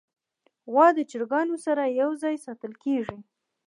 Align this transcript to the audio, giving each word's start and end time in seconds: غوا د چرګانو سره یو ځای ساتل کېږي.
غوا 0.71 0.87
د 0.97 0.99
چرګانو 1.09 1.55
سره 1.65 1.83
یو 2.01 2.09
ځای 2.23 2.35
ساتل 2.45 2.73
کېږي. 2.83 3.17